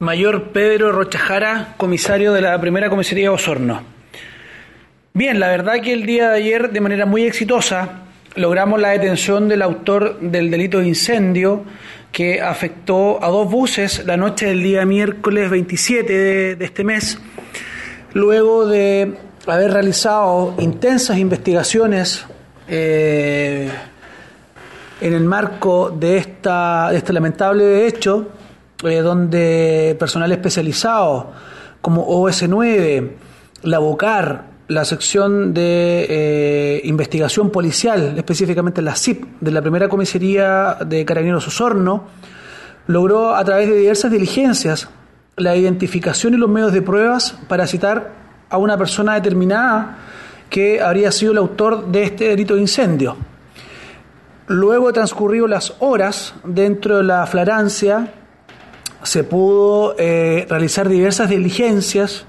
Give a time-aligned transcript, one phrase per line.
[0.00, 3.82] Mayor Pedro Rochajara, comisario de la primera comisaría de Osorno.
[5.12, 8.02] Bien, la verdad que el día de ayer, de manera muy exitosa,
[8.36, 11.64] logramos la detención del autor del delito de incendio
[12.12, 17.18] que afectó a dos buses la noche del día miércoles 27 de, este mes,
[18.12, 19.14] luego de
[19.48, 22.24] haber realizado intensas investigaciones
[22.68, 23.68] eh,
[25.00, 28.28] en el marco de, esta, de este lamentable hecho
[28.84, 31.32] eh, donde personal especializado
[31.80, 33.10] como OS9,
[33.62, 40.76] la BOCAR, la sección de eh, investigación policial, específicamente la CIP de la primera comisaría
[40.86, 42.04] de Carabineros Osorno,
[42.86, 44.88] logró a través de diversas diligencias
[45.36, 48.12] la identificación y los medios de pruebas para citar
[48.50, 49.98] a una persona determinada
[50.50, 53.16] que habría sido el autor de este delito de incendio.
[54.46, 58.12] Luego transcurrido las horas dentro de la flagrancia,
[59.08, 62.26] se pudo eh, realizar diversas diligencias,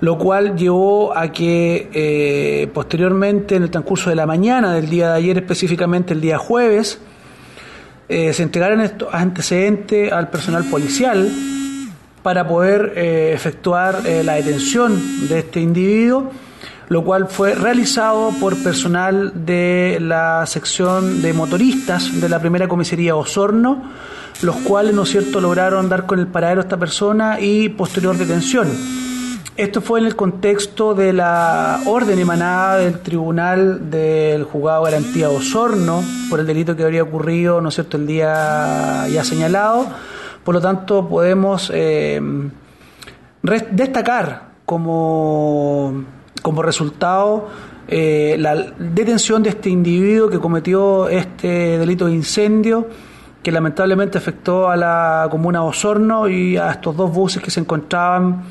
[0.00, 5.10] lo cual llevó a que eh, posteriormente, en el transcurso de la mañana del día
[5.10, 7.00] de ayer, específicamente el día jueves,
[8.08, 11.28] eh, se entregaran estos antecedentes al personal policial
[12.22, 16.30] para poder efectuar la detención de este individuo,
[16.88, 23.16] lo cual fue realizado por personal de la sección de motoristas de la primera comisaría
[23.16, 23.82] Osorno,
[24.42, 28.16] los cuales, ¿no es cierto?, lograron dar con el paradero a esta persona y posterior
[28.16, 28.68] detención.
[29.56, 36.02] Esto fue en el contexto de la orden emanada del Tribunal del Juzgado Garantía Osorno
[36.30, 39.86] por el delito que habría ocurrido, ¿no es cierto?, el día ya señalado.
[40.44, 42.20] Por lo tanto, podemos eh,
[43.70, 46.04] destacar como,
[46.40, 47.48] como resultado
[47.88, 52.86] eh, la detención de este individuo que cometió este delito de incendio
[53.42, 57.60] que lamentablemente afectó a la comuna de Osorno y a estos dos buses que se
[57.60, 58.42] encontraban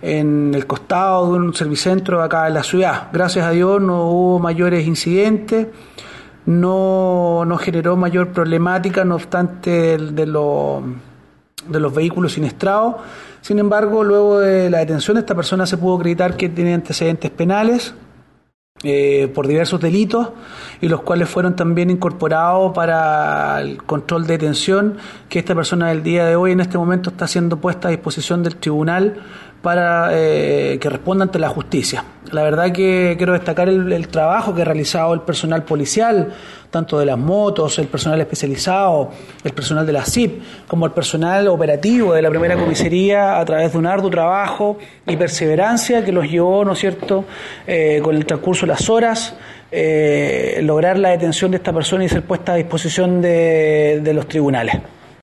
[0.00, 3.08] en el costado de un servicentro acá en la ciudad.
[3.12, 5.68] Gracias a Dios no hubo mayores incidentes,
[6.46, 12.96] no, no generó mayor problemática, no obstante de, de los vehículos siniestrados.
[13.42, 17.94] Sin embargo, luego de la detención, esta persona se pudo acreditar que tiene antecedentes penales
[18.84, 20.30] eh, por diversos delitos
[20.80, 24.96] y los cuales fueron también incorporados para el control de detención
[25.28, 28.42] que esta persona del día de hoy en este momento está siendo puesta a disposición
[28.42, 29.22] del tribunal
[29.62, 32.04] para eh, que responda ante la justicia.
[32.32, 36.32] La verdad que quiero destacar el, trabajo que ha realizado el personal policial,
[36.70, 39.10] tanto de las motos, el personal especializado,
[39.44, 43.72] el personal de la CIP, como el personal operativo de la primera comisaría a través
[43.72, 47.24] de un arduo trabajo y perseverancia que los llevó, ¿no es cierto?,
[47.66, 49.34] eh, con el transcurso de las horas,
[49.70, 54.76] eh, lograr la detención de esta persona y ser puesta a disposición de los tribunales.